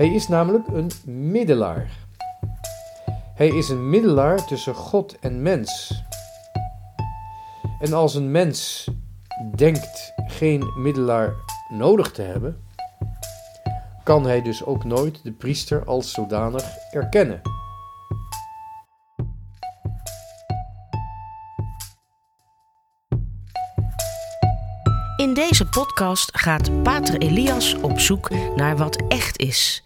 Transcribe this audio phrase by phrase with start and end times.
[0.00, 0.90] Hij is namelijk een
[1.30, 1.90] middelaar.
[3.34, 6.02] Hij is een middelaar tussen God en mens.
[7.80, 8.88] En als een mens
[9.54, 11.34] denkt geen middelaar
[11.68, 12.64] nodig te hebben,
[14.04, 17.40] kan hij dus ook nooit de priester als zodanig erkennen.
[25.16, 29.82] In deze podcast gaat Pater Elias op zoek naar wat echt is.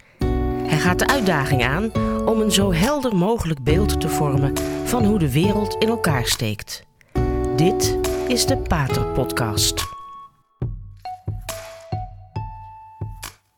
[0.67, 1.93] Hij gaat de uitdaging aan
[2.27, 6.85] om een zo helder mogelijk beeld te vormen van hoe de wereld in elkaar steekt.
[7.57, 9.85] Dit is de Pater Podcast.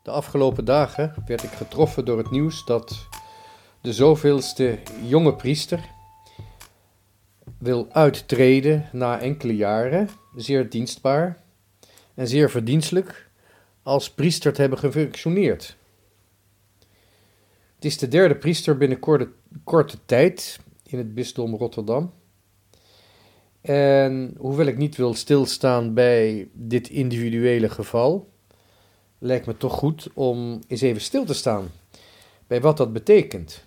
[0.02, 3.08] De afgelopen dagen werd ik getroffen door het nieuws dat
[3.80, 5.80] de zoveelste jonge priester
[7.58, 11.42] wil uittreden na enkele jaren, zeer dienstbaar
[12.14, 13.28] en zeer verdienstelijk,
[13.82, 15.76] als priester te hebben gefunctioneerd.
[17.76, 19.28] Het is de derde priester binnen korte,
[19.64, 22.12] korte tijd in het bisdom Rotterdam.
[23.60, 28.32] En hoewel ik niet wil stilstaan bij dit individuele geval,
[29.18, 31.70] lijkt me toch goed om eens even stil te staan
[32.46, 33.64] bij wat dat betekent.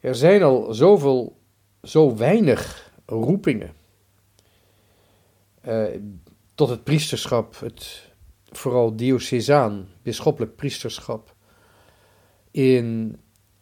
[0.00, 1.36] Er zijn al zoveel,
[1.82, 3.72] zo weinig roepingen
[5.68, 5.84] uh,
[6.54, 8.10] tot het priesterschap, het
[8.50, 11.31] vooral diocesaan, bisschoppelijk priesterschap
[12.52, 13.16] in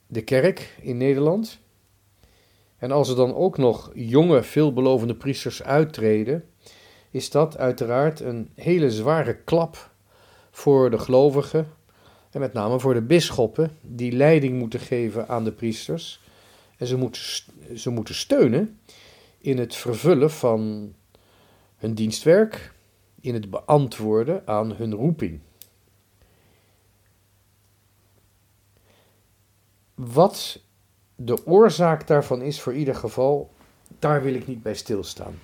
[0.07, 1.61] de kerk in Nederland.
[2.79, 6.45] En als er dan ook nog jonge, veelbelovende priesters uittreden,
[7.11, 9.91] is dat uiteraard een hele zware klap
[10.51, 11.69] voor de gelovigen
[12.31, 16.21] en met name voor de bisschoppen die leiding moeten geven aan de priesters.
[16.77, 17.23] En ze moeten,
[17.77, 18.81] ze moeten steunen
[19.39, 20.93] in het vervullen van
[21.77, 22.73] hun dienstwerk,
[23.21, 25.41] in het beantwoorden aan hun roeping.
[30.07, 30.61] Wat
[31.17, 33.55] de oorzaak daarvan is voor ieder geval,
[33.99, 35.39] daar wil ik niet bij stilstaan.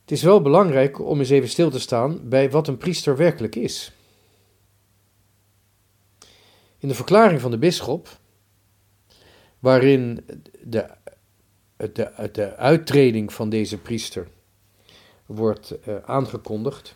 [0.00, 3.54] Het is wel belangrijk om eens even stil te staan bij wat een priester werkelijk
[3.54, 3.92] is.
[6.78, 8.18] In de verklaring van de bisschop,
[9.58, 10.24] waarin
[10.62, 10.90] de,
[11.76, 14.28] de, de uittreding van deze priester
[15.26, 16.94] wordt uh, aangekondigd,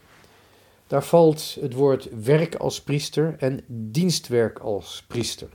[0.90, 5.48] daar valt het woord werk als priester en dienstwerk als priester.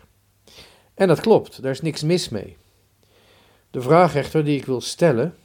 [0.94, 2.58] En dat klopt, daar is niks mis mee.
[3.72, 5.36] De vraag echter die ik wil stellen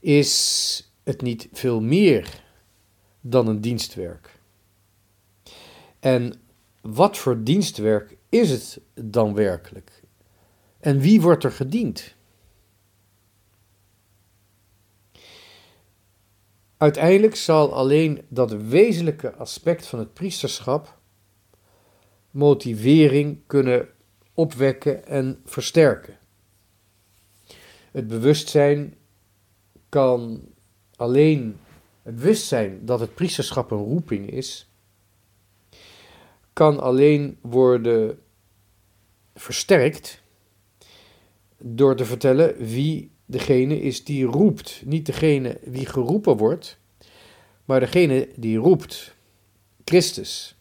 [0.00, 2.42] is het niet veel meer
[3.20, 4.38] dan een dienstwerk?
[6.00, 6.40] En
[6.80, 10.02] wat voor dienstwerk is het dan werkelijk?
[10.78, 12.14] En wie wordt er gediend?
[16.76, 20.98] Uiteindelijk zal alleen dat wezenlijke aspect van het priesterschap
[22.30, 23.88] motivering kunnen
[24.34, 26.18] opwekken en versterken.
[27.90, 28.94] Het bewustzijn
[29.88, 30.44] kan
[30.96, 31.56] alleen
[32.02, 34.70] het bewustzijn dat het priesterschap een roeping is,
[36.52, 38.18] kan alleen worden
[39.34, 40.22] versterkt
[41.58, 44.82] door te vertellen wie degene is die roept.
[44.84, 46.78] Niet degene wie geroepen wordt,
[47.64, 49.14] maar degene die roept.
[49.84, 50.56] Christus.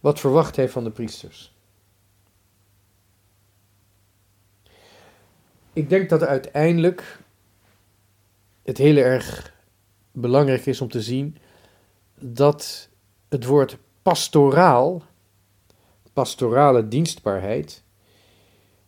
[0.00, 1.54] Wat verwacht hij van de priesters?
[5.72, 7.18] Ik denk dat uiteindelijk
[8.62, 9.54] het heel erg
[10.12, 11.36] belangrijk is om te zien
[12.18, 12.88] dat
[13.28, 15.02] het woord pastoraal,
[16.12, 17.82] pastorale dienstbaarheid,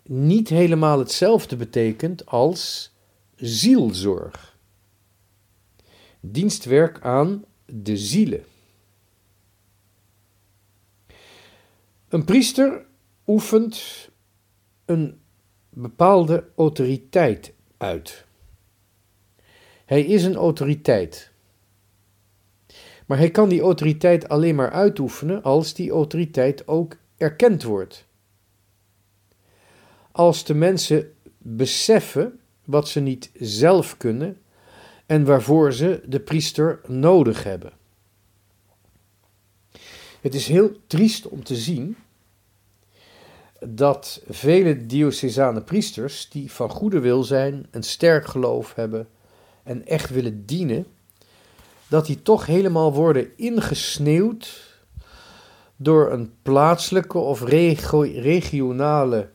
[0.03, 2.92] niet helemaal hetzelfde betekent als
[3.43, 4.57] zielzorg.
[6.21, 8.45] Dienstwerk aan de zielen.
[12.09, 12.87] Een priester
[13.27, 14.09] oefent
[14.85, 15.21] een
[15.69, 18.25] bepaalde autoriteit uit.
[19.85, 21.31] Hij is een autoriteit.
[23.07, 28.07] Maar hij kan die autoriteit alleen maar uitoefenen als die autoriteit ook erkend wordt.
[30.13, 34.41] Als de mensen beseffen wat ze niet zelf kunnen
[35.07, 37.73] en waarvoor ze de priester nodig hebben.
[40.21, 41.97] Het is heel triest om te zien
[43.67, 49.09] dat vele diocesane priesters die van goede wil zijn, een sterk geloof hebben
[49.63, 50.87] en echt willen dienen,
[51.89, 54.71] dat die toch helemaal worden ingesneeuwd
[55.77, 59.31] door een plaatselijke of regionale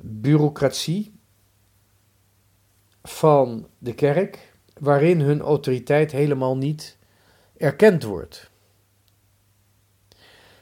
[0.00, 1.11] bureaucratie
[3.02, 6.96] van de kerk, waarin hun autoriteit helemaal niet
[7.56, 8.50] erkend wordt.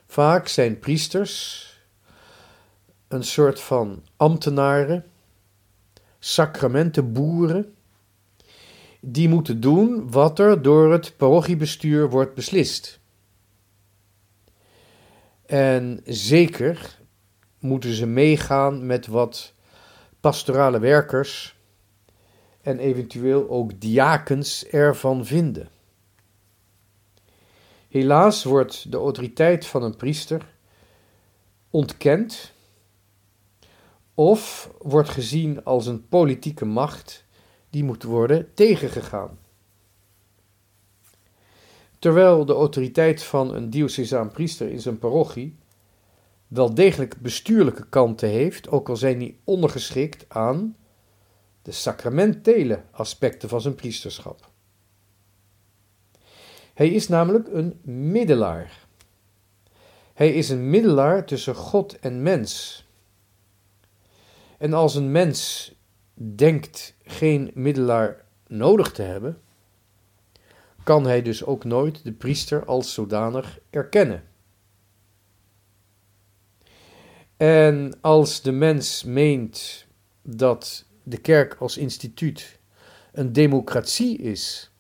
[0.06, 1.68] Vaak zijn priesters
[3.08, 5.04] een soort van ambtenaren,
[6.18, 7.74] sacramentenboeren,
[9.00, 13.00] die moeten doen wat er door het parochiebestuur wordt beslist.
[15.46, 16.98] En zeker
[17.58, 19.52] moeten ze meegaan met wat
[20.20, 21.59] pastorale werkers
[22.62, 25.68] en eventueel ook diakens ervan vinden.
[27.88, 30.54] Helaas wordt de autoriteit van een priester
[31.70, 32.52] ontkend
[34.14, 37.24] of wordt gezien als een politieke macht
[37.70, 39.38] die moet worden tegengegaan.
[41.98, 45.56] Terwijl de autoriteit van een diocesaan priester in zijn parochie
[46.48, 50.76] wel degelijk bestuurlijke kanten heeft, ook al zijn die ondergeschikt aan
[51.70, 54.50] de sacramentele aspecten van zijn priesterschap.
[56.74, 58.86] Hij is namelijk een middelaar.
[60.14, 62.84] Hij is een middelaar tussen God en mens.
[64.58, 65.72] En als een mens
[66.14, 69.40] denkt geen middelaar nodig te hebben,
[70.82, 74.24] kan hij dus ook nooit de priester als zodanig erkennen.
[77.36, 79.86] En als de mens meent
[80.22, 82.58] dat de kerk als instituut
[83.12, 84.70] een democratie is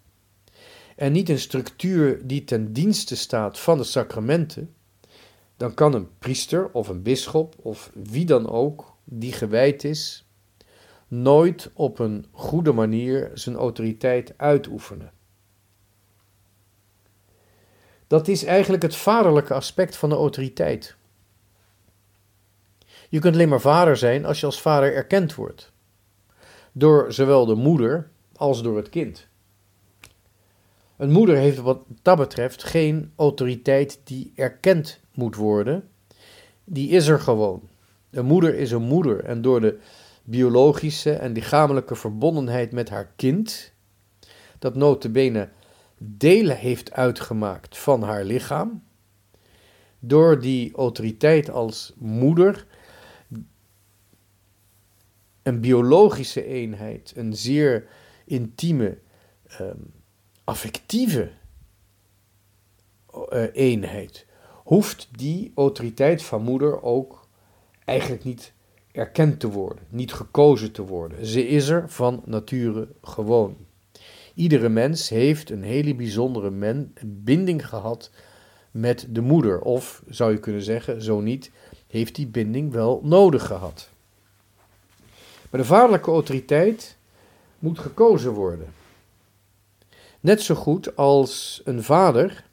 [0.96, 4.74] en niet een structuur die ten dienste staat van de sacramenten,
[5.56, 10.28] dan kan een priester of een bisschop of wie dan ook die gewijd is,
[11.08, 15.12] nooit op een goede manier zijn autoriteit uitoefenen.
[18.06, 20.96] Dat is eigenlijk het vaderlijke aspect van de autoriteit.
[23.08, 25.69] Je kunt alleen maar vader zijn als je als vader erkend wordt.
[26.72, 29.28] Door zowel de moeder als door het kind.
[30.96, 35.88] Een moeder heeft wat dat betreft geen autoriteit die erkend moet worden.
[36.64, 37.68] Die is er gewoon.
[38.10, 39.78] Een moeder is een moeder en door de
[40.24, 43.72] biologische en lichamelijke verbondenheid met haar kind,
[44.58, 45.48] dat notabene
[45.98, 48.82] delen heeft uitgemaakt van haar lichaam,
[49.98, 52.66] door die autoriteit als moeder
[55.42, 57.86] een biologische eenheid, een zeer
[58.24, 58.98] intieme,
[59.60, 59.92] um,
[60.44, 61.30] affectieve
[63.32, 64.26] uh, eenheid,
[64.64, 67.28] hoeft die autoriteit van moeder ook
[67.84, 68.52] eigenlijk niet
[68.92, 71.26] erkend te worden, niet gekozen te worden.
[71.26, 73.56] Ze is er van nature gewoon.
[74.34, 78.10] Iedere mens heeft een hele bijzondere binding gehad
[78.70, 79.60] met de moeder.
[79.60, 81.50] Of zou je kunnen zeggen, zo niet,
[81.86, 83.89] heeft die binding wel nodig gehad.
[85.50, 86.96] Maar de vaderlijke autoriteit
[87.58, 88.72] moet gekozen worden.
[90.20, 92.48] Net zo goed als een vader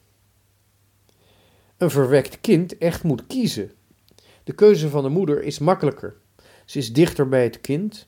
[1.77, 3.71] een verwekt kind echt moet kiezen.
[4.43, 6.15] De keuze van de moeder is makkelijker.
[6.65, 8.07] Ze is dichter bij het kind.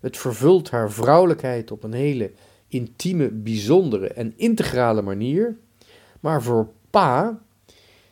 [0.00, 2.32] Het vervult haar vrouwelijkheid op een hele
[2.68, 5.56] intieme, bijzondere en integrale manier.
[6.20, 7.42] Maar voor pa,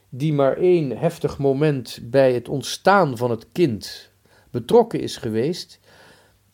[0.09, 4.11] die maar één heftig moment bij het ontstaan van het kind
[4.51, 5.81] betrokken is geweest,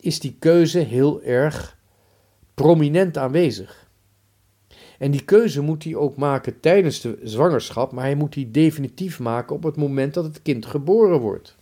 [0.03, 1.77] is die keuze heel erg
[2.53, 3.87] prominent aanwezig.
[4.99, 9.19] En die keuze moet hij ook maken tijdens de zwangerschap, maar hij moet die definitief
[9.19, 11.55] maken op het moment dat het kind geboren wordt.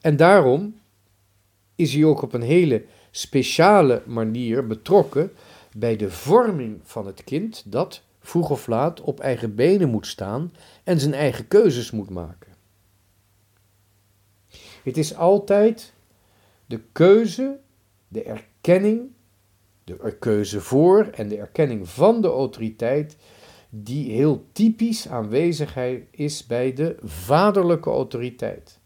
[0.00, 0.74] En daarom
[1.74, 5.32] is hij ook op een hele speciale manier betrokken
[5.72, 10.52] bij de vorming van het kind dat vroeg of laat op eigen benen moet staan
[10.84, 12.52] en zijn eigen keuzes moet maken.
[14.82, 15.94] Het is altijd
[16.66, 17.58] de keuze,
[18.08, 19.10] de erkenning,
[19.84, 23.16] de keuze voor en de erkenning van de autoriteit
[23.70, 28.80] die heel typisch aanwezigheid is bij de vaderlijke autoriteit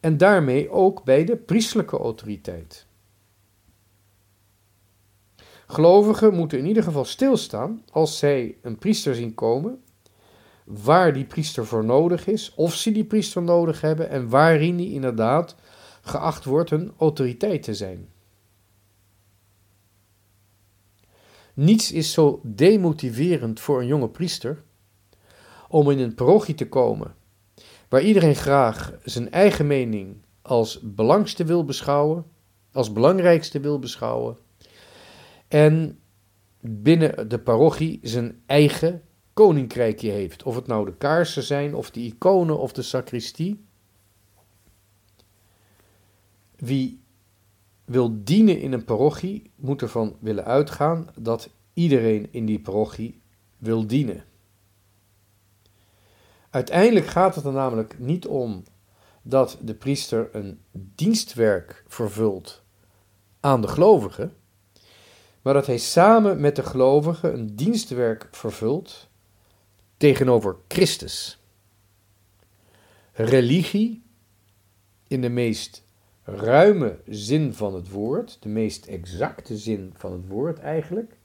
[0.00, 2.86] en daarmee ook bij de priestelijke autoriteit.
[5.66, 9.82] Gelovigen moeten in ieder geval stilstaan als zij een priester zien komen,
[10.64, 14.92] waar die priester voor nodig is, of ze die priester nodig hebben en waarin die
[14.92, 15.56] inderdaad
[16.08, 18.08] geacht wordt een autoriteit te zijn.
[21.54, 24.62] Niets is zo demotiverend voor een jonge priester
[25.68, 27.14] om in een parochie te komen
[27.88, 32.24] waar iedereen graag zijn eigen mening als belangste wil beschouwen,
[32.72, 34.38] als belangrijkste wil beschouwen,
[35.48, 35.98] en
[36.60, 40.42] binnen de parochie zijn eigen koninkrijkje heeft.
[40.42, 43.66] Of het nou de kaarsen zijn, of de iconen, of de sacristie.
[46.58, 47.02] Wie
[47.84, 53.20] wil dienen in een parochie, moet ervan willen uitgaan dat iedereen in die parochie
[53.58, 54.24] wil dienen.
[56.50, 58.62] Uiteindelijk gaat het er namelijk niet om
[59.22, 62.62] dat de priester een dienstwerk vervult
[63.40, 64.36] aan de gelovigen,
[65.42, 69.08] maar dat hij samen met de gelovigen een dienstwerk vervult
[69.96, 71.42] tegenover Christus.
[73.12, 74.02] Religie,
[75.06, 75.86] in de meest
[76.36, 81.16] ruime zin van het woord, de meest exacte zin van het woord eigenlijk,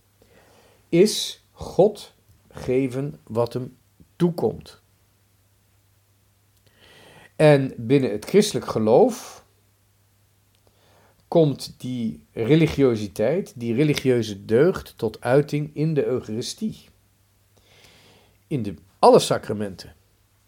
[0.89, 2.13] is God
[2.51, 3.77] geven wat hem
[4.15, 4.81] toekomt.
[7.35, 9.45] En binnen het christelijk geloof
[11.27, 16.89] komt die religiositeit, die religieuze deugd tot uiting in de Eucharistie.
[18.47, 19.95] In de, alle sacramenten.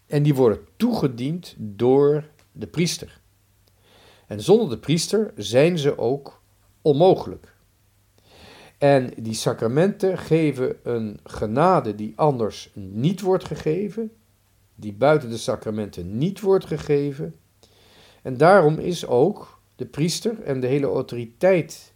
[0.06, 3.24] En die worden toegediend door de priester.
[4.28, 6.42] En zonder de priester zijn ze ook
[6.82, 7.54] onmogelijk.
[8.78, 14.12] En die sacramenten geven een genade die anders niet wordt gegeven,
[14.76, 17.36] die buiten de sacramenten niet wordt gegeven.
[18.22, 21.94] En daarom is ook de priester en de hele autoriteit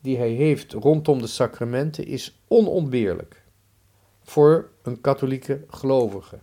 [0.00, 3.42] die hij heeft rondom de sacramenten is onontbeerlijk
[4.22, 6.38] voor een katholieke gelovige.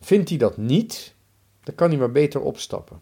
[0.00, 1.14] Vindt hij dat niet,
[1.60, 3.00] dan kan hij maar beter opstappen.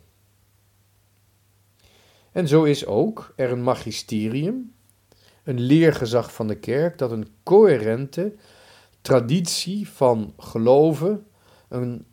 [2.34, 4.74] En zo is ook er een magisterium,
[5.42, 8.34] een leergezag van de kerk, dat een coherente
[9.00, 11.26] traditie van geloven,
[11.68, 12.06] een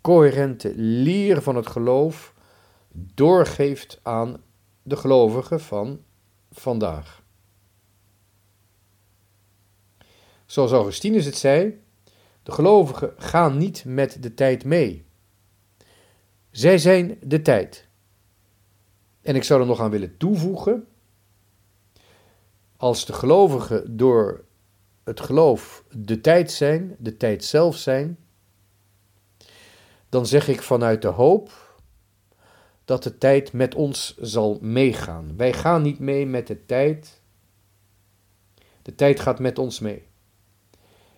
[0.00, 2.34] coherente leer van het geloof
[2.92, 4.42] doorgeeft aan
[4.82, 6.02] de gelovigen van
[6.50, 7.22] vandaag.
[10.46, 11.82] Zoals Augustinus het zei,
[12.42, 15.04] de gelovigen gaan niet met de tijd mee.
[16.50, 17.87] Zij zijn de tijd.
[19.28, 20.86] En ik zou er nog aan willen toevoegen,
[22.76, 24.44] als de gelovigen door
[25.04, 28.18] het geloof de tijd zijn, de tijd zelf zijn,
[30.08, 31.76] dan zeg ik vanuit de hoop
[32.84, 35.36] dat de tijd met ons zal meegaan.
[35.36, 37.20] Wij gaan niet mee met de tijd,
[38.82, 40.06] de tijd gaat met ons mee.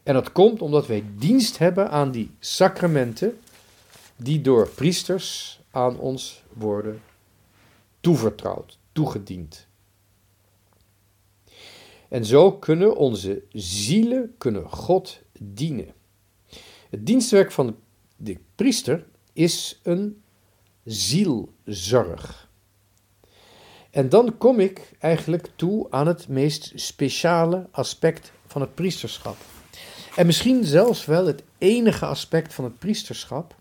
[0.03, 3.39] En dat komt omdat wij dienst hebben aan die sacramenten
[4.17, 7.01] die door priesters aan ons worden
[8.01, 9.69] toevertrouwd, toegediend.
[12.09, 15.95] En zo kunnen onze zielen kunnen God dienen.
[16.91, 17.77] Het dienstwerk van
[18.17, 20.23] de priester is een
[20.85, 22.49] zielzorg.
[23.91, 29.37] En dan kom ik eigenlijk toe aan het meest speciale aspect van het priesterschap.
[30.17, 33.57] En misschien zelfs wel het enige aspect van het priesterschap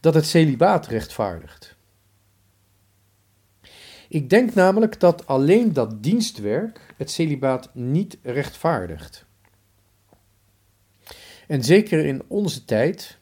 [0.00, 1.75] dat het celibaat rechtvaardigt.
[4.08, 9.24] Ik denk namelijk dat alleen dat dienstwerk het celibaat niet rechtvaardigt.
[11.46, 13.18] En zeker in onze tijd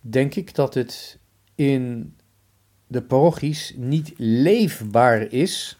[0.00, 1.18] denk ik dat het
[1.54, 2.14] in
[2.86, 5.78] de parochies niet leefbaar is.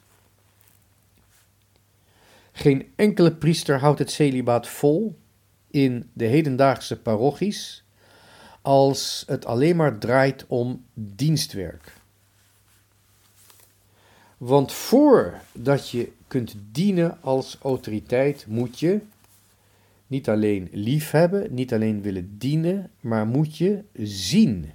[2.53, 5.19] Geen enkele priester houdt het celibaat vol
[5.71, 7.85] in de hedendaagse parochies
[8.63, 11.96] als het alleen maar draait om dienstwerk.
[14.37, 19.01] Want voordat je kunt dienen als autoriteit, moet je
[20.07, 24.71] niet alleen lief hebben, niet alleen willen dienen, maar moet je zien.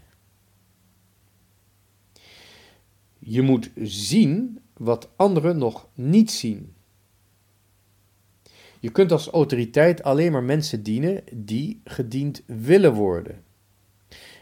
[3.20, 6.74] Je moet zien wat anderen nog niet zien.
[8.80, 13.44] Je kunt als autoriteit alleen maar mensen dienen die gediend willen worden.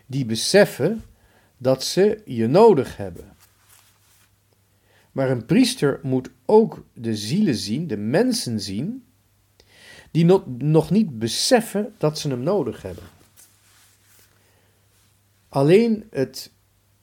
[0.05, 1.01] Die beseffen
[1.57, 3.37] dat ze je nodig hebben.
[5.11, 9.03] Maar een priester moet ook de zielen zien, de mensen zien,
[10.11, 10.25] die
[10.57, 13.03] nog niet beseffen dat ze hem nodig hebben.
[15.49, 16.51] Alleen het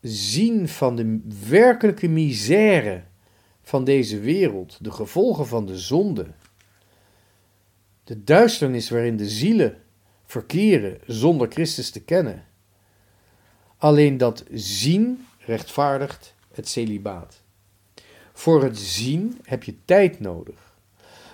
[0.00, 3.04] zien van de werkelijke misère
[3.62, 6.26] van deze wereld, de gevolgen van de zonde,
[8.04, 9.76] de duisternis waarin de zielen
[10.26, 12.44] verkeren zonder Christus te kennen.
[13.76, 17.44] Alleen dat zien rechtvaardigt het celibaat.
[18.36, 20.78] Voor het zien heb je tijd nodig.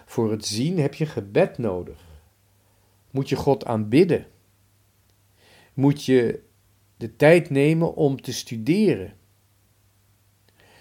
[0.06, 2.04] Voor het zien heb je gebed nodig.
[3.10, 4.26] Moet je God aanbidden.
[5.74, 6.42] Moet je
[6.96, 9.16] de tijd nemen om te studeren.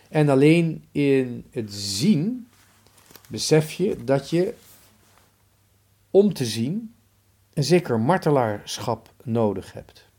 [0.10, 2.48] En alleen in het zien
[3.28, 4.54] besef je dat je
[6.12, 6.96] om te zien
[7.54, 10.10] een zeker martelaarschap nodig hebt.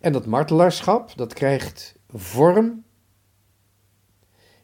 [0.00, 2.86] En dat martelaarschap, dat krijgt vorm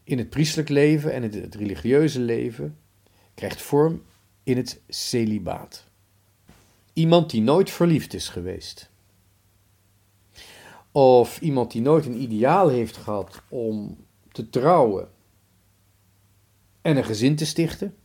[0.04, 2.78] in het priestelijk leven en in het religieuze leven
[3.34, 4.02] krijgt vorm
[4.42, 5.84] in het celibaat.
[6.92, 8.90] iemand die nooit verliefd is geweest.
[10.92, 15.08] Of iemand die nooit een ideaal heeft gehad om te trouwen
[16.82, 17.96] en een gezin te stichten.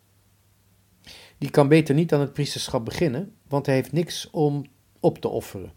[1.38, 4.66] Die kan beter niet aan het priesterschap beginnen, want hij heeft niks om
[5.00, 5.74] op te offeren.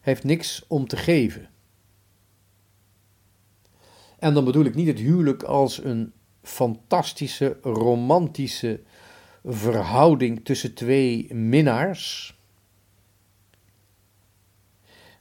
[0.00, 1.48] Hij heeft niks om te geven.
[4.22, 6.12] En dan bedoel ik niet het huwelijk als een
[6.42, 8.80] fantastische, romantische
[9.44, 12.38] verhouding tussen twee minnaars.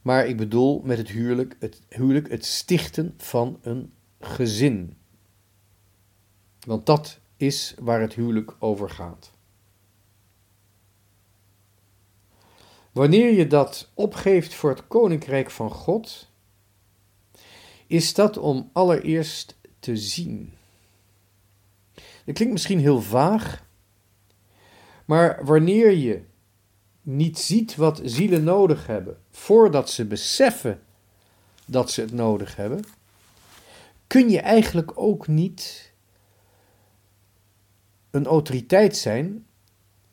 [0.01, 4.97] Maar ik bedoel met het huwelijk het, huwelijk het stichten van een gezin.
[6.59, 9.31] Want dat is waar het huwelijk over gaat.
[12.91, 16.30] Wanneer je dat opgeeft voor het koninkrijk van God,
[17.91, 20.53] is dat om allereerst te zien.
[21.93, 23.65] Dat klinkt misschien heel vaag,
[25.05, 26.21] maar wanneer je
[27.01, 30.81] niet ziet wat zielen nodig hebben, voordat ze beseffen
[31.65, 32.83] dat ze het nodig hebben,
[34.07, 35.91] kun je eigenlijk ook niet
[38.11, 39.45] een autoriteit zijn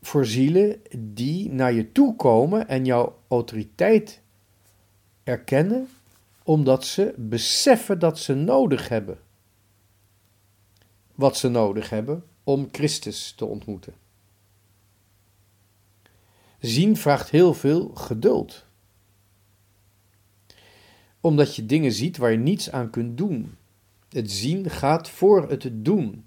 [0.03, 4.21] voor zielen die naar je toe komen en jouw autoriteit
[5.25, 5.89] erkennen,
[6.49, 9.19] omdat ze beseffen dat ze nodig hebben
[11.15, 13.95] wat ze nodig hebben om Christus te ontmoeten.
[16.59, 18.65] Zien vraagt heel veel geduld.
[21.21, 23.57] Omdat je dingen ziet waar je niets aan kunt doen.
[24.09, 26.27] Het zien gaat voor het doen.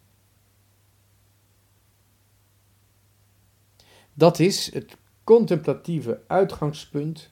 [4.14, 7.32] Dat is het contemplatieve uitgangspunt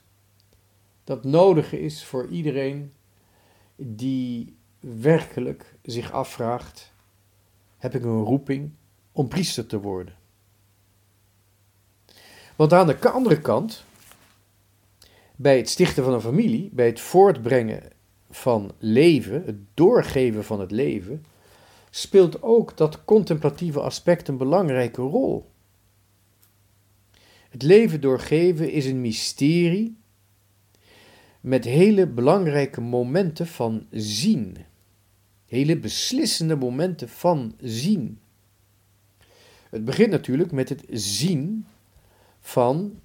[1.10, 2.92] dat nodig is voor iedereen
[3.76, 6.92] die werkelijk zich afvraagt:
[7.78, 8.70] heb ik een roeping
[9.12, 10.14] om priester te worden?
[12.56, 13.84] Want aan de andere kant,
[15.36, 17.82] bij het stichten van een familie, bij het voortbrengen
[18.30, 21.24] van leven, het doorgeven van het leven,
[21.90, 25.50] speelt ook dat contemplatieve aspect een belangrijke rol.
[27.48, 29.99] Het leven doorgeven is een mysterie
[31.40, 34.56] met hele belangrijke momenten van zien.
[35.46, 38.20] Hele beslissende momenten van zien.
[39.70, 41.66] Het begint natuurlijk met het zien
[42.40, 43.00] van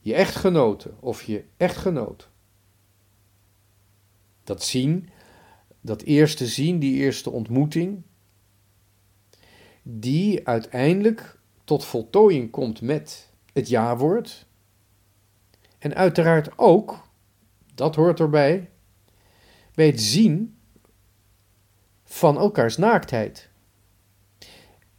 [0.00, 2.28] je echtgenote of je echtgenoot.
[4.44, 5.08] Dat zien,
[5.80, 8.02] dat eerste zien, die eerste ontmoeting,
[9.82, 14.46] die uiteindelijk tot voltooiing komt met het ja-woord.
[15.78, 17.05] En uiteraard ook,
[17.76, 18.70] dat hoort erbij,
[19.74, 20.58] bij het zien
[22.04, 23.50] van elkaars naaktheid.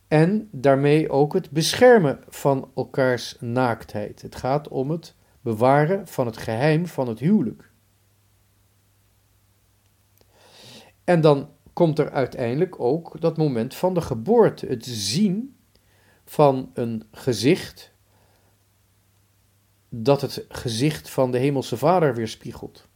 [0.08, 4.22] En daarmee ook het beschermen van elkaars naaktheid.
[4.22, 7.72] Het gaat om het bewaren van het geheim van het huwelijk.
[11.04, 15.58] En dan komt er uiteindelijk ook dat moment van de geboorte, het zien
[16.26, 17.94] van een gezicht
[19.90, 22.88] dat het gezicht van de Hemelse Vader weerspiegelt.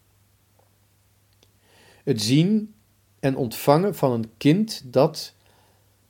[2.04, 2.74] Het zien
[3.20, 5.36] en ontvangen van een kind dat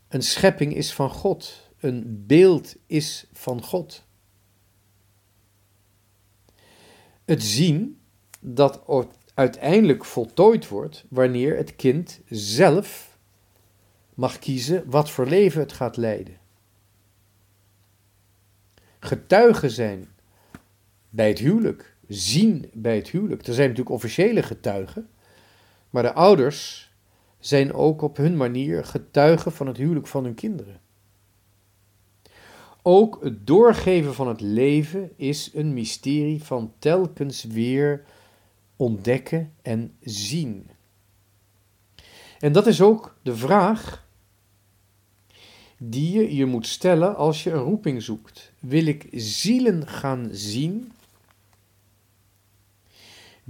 [0.08, 4.04] een schepping is van God, een beeld is van God.
[7.26, 8.00] Het zien
[8.40, 8.82] dat
[9.34, 13.18] uiteindelijk voltooid wordt wanneer het kind zelf
[14.14, 16.38] mag kiezen wat voor leven het gaat leiden.
[19.00, 20.11] Getuigen zijn
[21.14, 23.48] bij het huwelijk, zien bij het huwelijk.
[23.48, 25.10] Er zijn natuurlijk officiële getuigen,
[25.90, 26.92] maar de ouders
[27.40, 30.80] zijn ook op hun manier getuigen van het huwelijk van hun kinderen.
[32.82, 38.04] Ook het doorgeven van het leven is een mysterie van telkens weer
[38.76, 40.70] ontdekken en zien.
[42.40, 44.08] En dat is ook de vraag
[45.78, 48.52] die je je moet stellen als je een roeping zoekt.
[48.60, 50.92] Wil ik zielen gaan zien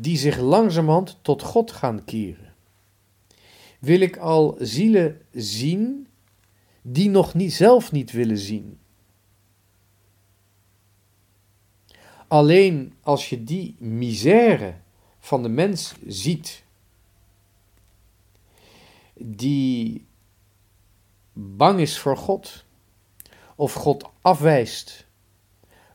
[0.02, 2.52] die zich langzamerhand tot God gaan keren?
[3.82, 6.08] wil ik al zielen zien
[6.82, 8.80] die nog niet, zelf niet willen zien.
[12.28, 14.76] Alleen als je die misère
[15.20, 16.64] van de mens ziet,
[19.14, 20.06] die
[21.34, 22.66] bang is voor God,
[23.56, 25.06] of God afwijst,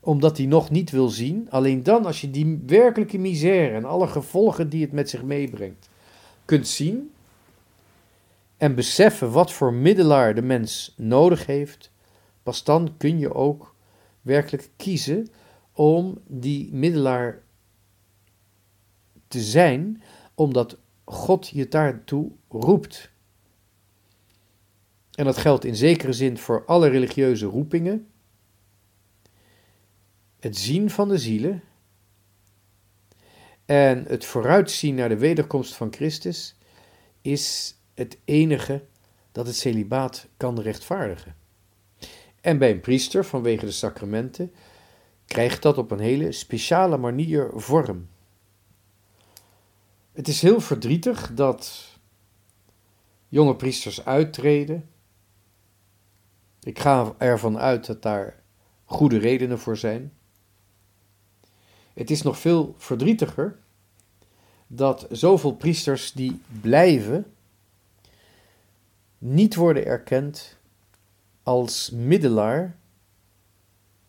[0.07, 4.07] omdat hij nog niet wil zien, alleen dan als je die werkelijke misère en alle
[4.07, 5.89] gevolgen die het met zich meebrengt
[6.45, 7.11] kunt zien,
[8.57, 11.91] en beseffen wat voor middelaar de mens nodig heeft,
[12.43, 13.75] pas dan kun je ook
[14.21, 15.27] werkelijk kiezen
[15.71, 17.41] om die middelaar
[19.27, 20.01] te zijn,
[20.35, 23.09] omdat God je daartoe roept.
[25.11, 28.07] En dat geldt in zekere zin voor alle religieuze roepingen.
[30.39, 31.63] Het zien van de zielen
[33.65, 36.55] en het vooruitzien naar de wederkomst van Christus
[37.21, 38.85] is het enige
[39.31, 41.35] dat het celibaat kan rechtvaardigen.
[42.41, 44.53] En bij een priester vanwege de sacramenten
[45.25, 48.07] krijgt dat op een hele speciale manier vorm.
[50.11, 51.91] Het is heel verdrietig dat
[53.27, 54.89] jonge priesters uittreden.
[56.61, 58.43] Ik ga ervan uit dat daar
[58.85, 60.16] goede redenen voor zijn.
[61.97, 63.59] Het is nog veel verdrietiger
[64.67, 67.25] dat zoveel priesters die blijven
[69.17, 70.57] niet worden erkend
[71.43, 72.77] als middelaar,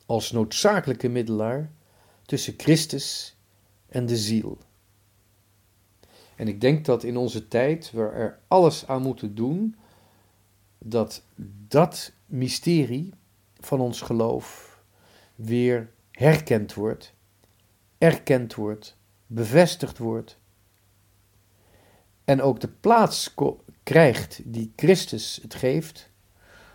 [0.07, 1.71] als noodzakelijke middelaar
[2.23, 3.37] tussen Christus
[3.89, 4.59] en de ziel.
[6.37, 9.77] En ik denk dat in onze tijd we er alles aan moeten doen
[10.79, 11.23] dat
[11.69, 13.13] dat mysterie
[13.61, 14.79] van ons geloof
[15.35, 17.17] weer herkend wordt,
[17.99, 20.39] erkend wordt, bevestigd wordt.
[22.25, 23.35] En ook de plaats
[23.83, 26.11] krijgt die Christus het geeft,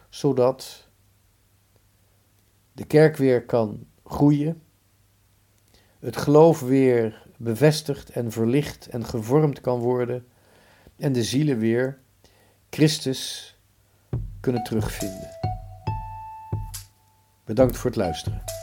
[0.10, 0.88] zodat
[2.72, 4.62] de kerk weer kan groeien,
[6.00, 10.28] het geloof weer bevestigd en verlicht en gevormd kan worden
[10.96, 12.00] en de zielen weer
[12.70, 13.56] Christus
[14.40, 15.30] kunnen terugvinden.
[17.46, 18.62] Bedankt voor het luisteren.